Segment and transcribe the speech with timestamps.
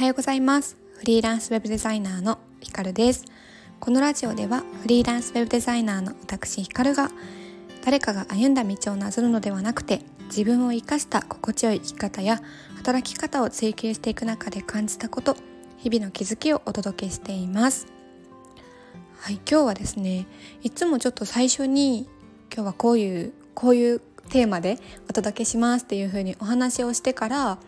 [0.00, 0.78] はようございます。
[0.96, 3.26] フリーランスウェブデザイナーのひかるです。
[3.80, 7.10] このラジオではフリーランスウェブデザイナーの私ひかるが
[7.84, 12.40] 誰かが歩んだ道をなぞるのではなくて自分を生かした心地よい生き方や
[12.76, 15.36] 働き方を追求していく中で感じたこと
[15.76, 17.86] 日々の気づきをお届けしています。
[19.18, 20.26] はい今日はですね
[20.62, 22.08] いつもちょっと最初に
[22.50, 24.78] 今日はこういうこういうテーマで
[25.10, 27.58] お届けしますっていう風にお話をしてから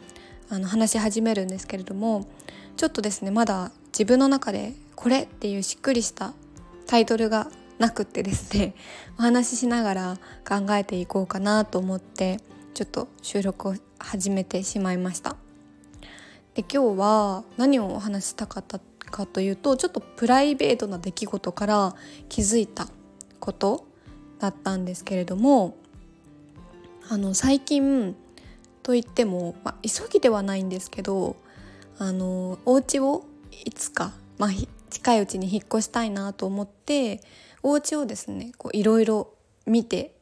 [0.52, 2.26] あの話し始めるんですけれども
[2.76, 6.34] ちょっとですねまだ自分の中でこれっていうしっくりした
[6.86, 8.74] タイトルがなくってですね
[9.18, 12.38] お話ししながら考えていこうかなと思って
[12.74, 15.36] ちょっと収録を始めてしまいました。
[16.54, 21.96] で今日は何をお話したかったかというとちょっとプライベートな出来事から
[22.28, 22.88] 気づいた
[23.40, 23.86] こと
[24.38, 25.76] だったんですけれども
[27.08, 28.14] あの最近
[28.82, 31.36] といっても、まあ、急ぎではないんですけど
[31.98, 33.24] あのお家を
[33.64, 34.50] いつか、まあ、
[34.90, 37.20] 近いうちに引っ越したいなと思って
[37.62, 39.28] お家をですねいろいろ
[39.66, 40.14] 見て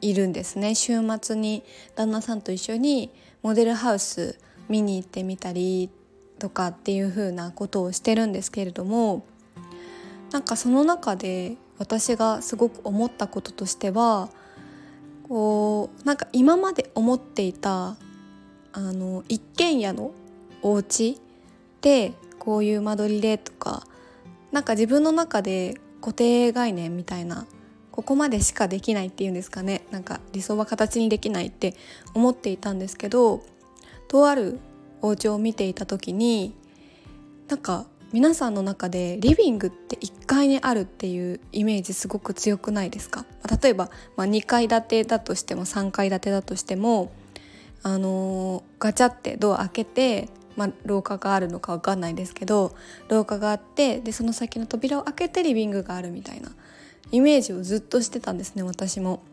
[0.00, 0.74] いるんですね。
[0.74, 3.10] 週末に旦那さんと一緒に
[3.42, 4.38] モデルハウス
[4.68, 5.88] 見に行ってみたり
[6.38, 9.24] とかっていう風なことをしてるんですけれども
[10.30, 14.28] なんかその中で私がすごく思ったこととしては
[15.34, 17.96] こうなんか今まで思っていた
[18.72, 20.12] あの一軒家の
[20.62, 21.20] お家
[21.80, 23.82] でこういう間取りでとか
[24.52, 27.48] なんか自分の中で固定概念みたいな
[27.90, 29.82] ここまでしかできないっていうんですかね。
[29.90, 31.74] なんか理想は形にできないって
[32.14, 33.42] 思っていたんですけど
[34.06, 34.60] とある
[35.02, 36.54] お家を見ていた時に
[37.48, 43.26] なんか皆さんの中でリビングって1階にあるっていうイメージすごく強くないですか？
[43.60, 47.10] 例えば、まあ、2階建てだとしても3階建てだとしても、
[47.82, 52.76] あのー、ガチャってドア開けて、まあ、廊下があるのか分かんないですけど
[53.08, 56.52] 廊下があってでその先の扉を開けてリビングがあるみたいな
[57.10, 59.24] イメージをずっとしてたんですね私も。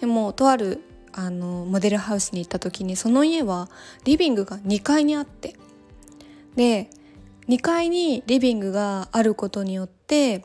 [0.00, 0.80] でもとある
[1.12, 3.68] あのモデルハウスに行った時にその家は
[4.04, 5.56] リビングが2階にあって
[6.56, 6.88] で
[7.48, 10.44] 2階にリビングがあることによって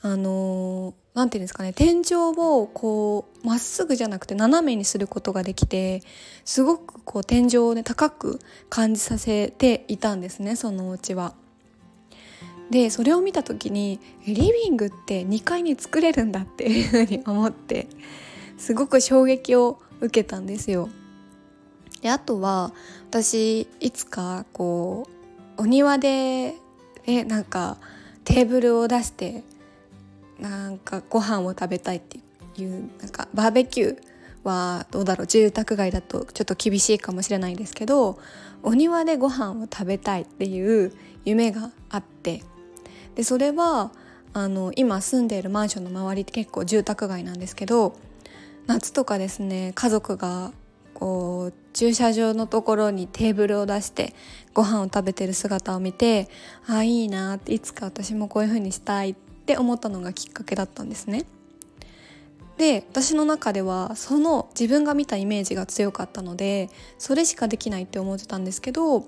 [0.00, 6.02] あの何て言うんですかね天井をこうまっすぐじゃなくて斜めにすることができて
[6.44, 11.34] すごくこう天井をね高く感じさせていたんですねそのお家は。
[12.70, 17.86] でそれを見た時にリビングって2階に作れるんだっていう ふうに思って
[18.56, 20.88] すごく衝撃を受けたんですよ。
[22.00, 22.72] であとは
[23.10, 25.21] 私いつかこう
[25.56, 26.54] お庭で
[27.06, 27.78] えなんか
[28.24, 29.42] テーブルを出して
[30.38, 32.18] なんかご飯を食べたいって
[32.60, 33.98] いうなんかバーベキュー
[34.44, 38.18] はどうだろう住宅街だとちょっと厳しいかもしれないんですけど
[38.62, 40.92] お庭でご飯を食べたいっていう
[41.24, 42.42] 夢があって
[43.14, 43.92] でそれは
[44.32, 47.96] あの今住んでいるマンションの周りって結構住宅街なんですけど
[48.66, 50.52] 夏とかですね家族が
[51.72, 54.14] 駐車場のところにテーブルを出して
[54.54, 56.28] ご飯を食べてる姿を見て
[56.66, 61.24] あいいなっていつか私もこういう風にしたいって思ったのがきっかけだったんですね。
[62.58, 66.68] で私の中ではその自分が見たイメージが強かったので
[66.98, 69.04] それしかできないって思ってたんですけど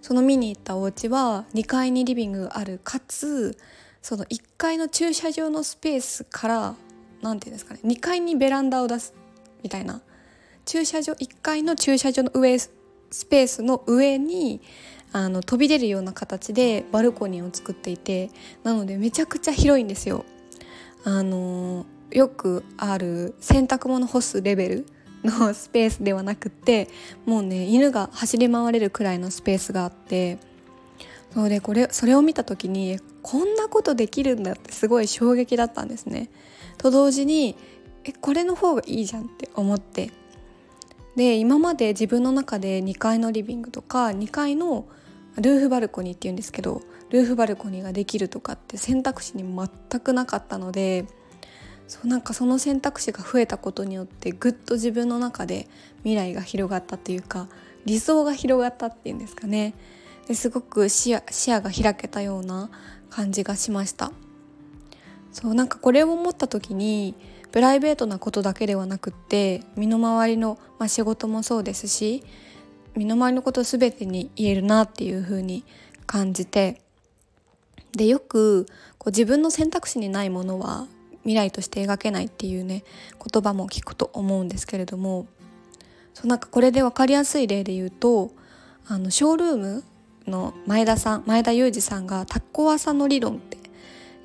[0.00, 3.56] その見に行ったお家は2階にリビングがあるかつ
[4.02, 6.74] その1階の駐車場のスペースから
[7.22, 9.14] 何て言うんですかね2階にベランダを出す
[9.62, 10.00] みたいな
[10.66, 12.70] 駐車場1階の駐車場の上ス
[13.30, 14.60] ペースの上に
[15.12, 18.30] あの飛び出るような形でバルコニーを作っていて
[18.64, 20.24] なのでめちゃくちゃ広いんですよ。
[21.04, 24.86] あのよくある洗濯物干すレベル
[25.24, 26.88] のスペースではなくって
[27.24, 30.38] もうね犬が走り回れるくらいのスペースがあって
[31.32, 36.28] そうでこれそれを見た時にこんなことできるんだってすごい衝撃だったんですね。
[36.76, 37.56] と同時に
[38.04, 40.10] えこれの方がいいじゃんって思って
[41.16, 44.86] で今まで自分の中で2階のリビングとか2階の
[45.36, 51.06] ルーフバルコニーっていうんですけどルーフバルコニーができるとかって選択肢に全くなかったので
[51.88, 55.68] そうなんかその選択肢が増えたことによってぐっと自分の中で
[55.98, 57.48] 未来が広がったというか
[57.84, 59.74] 理想が広がったっていうんですかね。
[60.26, 62.68] ですごく視野視野が開けたような
[63.10, 64.10] 感じがしました。
[65.30, 67.14] そうなんかこれを思った時に
[67.56, 72.22] プライベートなことだけではなくって身の回りの、まあ、仕事もそうですし
[72.94, 75.64] 身の回りのこと全てに言えるなっていう風に
[76.06, 76.82] 感じて。
[77.92, 78.66] でよく
[78.98, 80.86] こう自分の選択肢にないものは
[81.22, 82.84] 未来として描けないっていうね
[83.32, 85.26] 言葉も聞くと思うんですけれども
[86.12, 88.32] そうなんかこれで分かりやすい例で言うと
[88.86, 89.84] あのショールーム
[90.26, 93.56] の前田さん前田裕二さんがタッコワサの理論って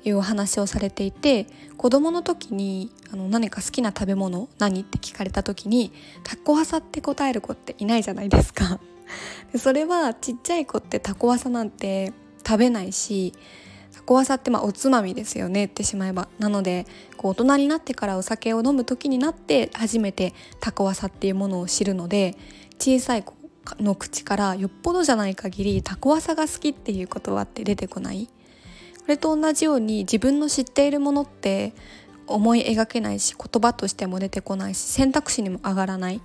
[0.04, 1.46] いうお話をされていて
[1.76, 5.92] 子供の時にあの何か好きな食べ物何って聞かれた時に
[6.24, 8.80] タコワサって答える子っていないじゃないですか。
[9.56, 12.12] それはちっちゃい子ってタコワサなんて
[12.46, 13.34] 食べないし
[13.92, 16.28] タコワサってまあおつまみですよねってしまえば。
[16.38, 22.36] なのでこう大人になってからお酒を飲む時になって初めてタコワサっていうものを知るので
[22.78, 23.34] 小さい子
[23.78, 28.28] の口からよっぽどじゃない限りタコワサが好きっていう言葉って出てこない。
[29.02, 31.74] これと同じように自分の知っているものって
[32.26, 36.20] 思い描けないし言葉としても出てこないし選択肢にも上がらない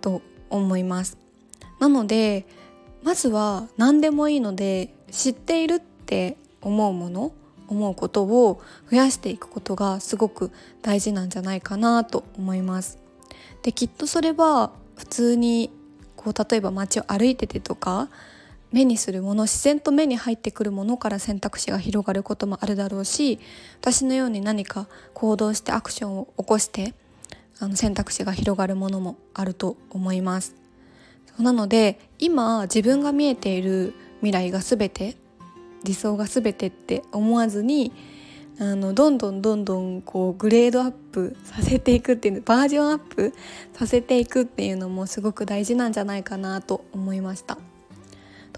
[0.00, 1.18] と思います。
[1.78, 2.46] なので
[3.02, 7.32] まずは何でもいいので知っているって思うもの
[7.68, 8.60] 思うことを
[8.90, 10.50] 増やしていくことがすごく
[10.82, 12.98] 大事なんじゃないかなと思います。
[13.62, 15.70] できっとそれは普通に
[16.16, 18.08] こう例えば街を歩いててとか
[18.72, 23.38] 目にするもの自然と目に入ってくるものから選択肢が広がることもあるだろうし
[23.80, 26.94] 私のように何か行動してアクションを起こして
[27.58, 30.54] あの選択肢が広がるものもあると思います
[31.38, 35.16] なので今自分が見えている未来が全て
[35.84, 37.92] 理想が全てって思わずに
[38.58, 43.32] あのどんどんどんどんこうグレードアップさせていくっていうバージョンアップ
[43.72, 47.56] させていくっていうのもすごく大事なんじゃないかなと思いました。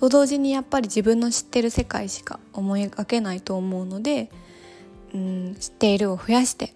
[0.03, 4.33] と同時にやっぱり自分の知ってる世界しか思いがけないと思うので、
[5.15, 6.75] うん、知っているを増やして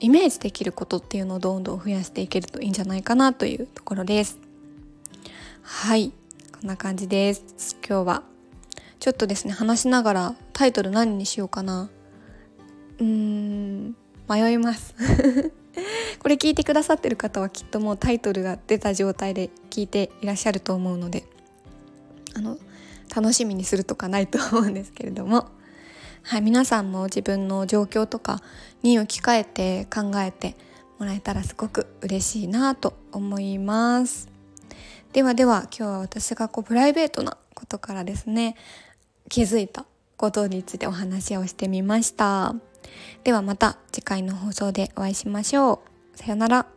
[0.00, 4.38] イメージできることっていうのをどんどん増やしていけるといいんじゃないかなというところです。
[5.62, 6.12] はい。
[6.52, 7.78] こんな感じです。
[7.78, 8.22] 今日は。
[9.00, 11.88] ちょっとですね話しながらタイトル何にしようかな。
[12.98, 13.96] うーん
[14.28, 14.94] 迷います。
[16.20, 21.24] これ聞いてくださってる方はきっともうタイトルが出た状態で聞いていらっしゃると思うので
[22.36, 22.58] あの
[23.14, 25.48] 楽しみにするとかないと思うんですけれども、
[26.22, 28.42] はい、皆さんも自分の状況とか
[28.82, 30.54] に置き換えて考えて
[30.98, 34.28] もらえたらすごく嬉しいなと思います。
[35.12, 38.54] ではでは今日は私がこうプライベートなことからですね
[39.30, 39.86] 気づいた
[40.18, 42.54] ことについてお話をしてみました。
[43.24, 45.80] ではまた次回の放送でお会いしましょ
[46.14, 46.18] う。
[46.18, 46.75] さようなら。